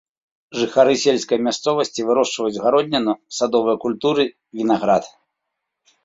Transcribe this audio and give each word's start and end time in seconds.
Жыхары 0.59 0.93
сельскай 1.01 1.39
мясцовасці 1.47 2.05
вырошчваюць 2.07 2.61
гародніну, 2.63 3.13
садовыя 3.39 3.75
культуры, 3.83 4.25
вінаград. 4.63 5.03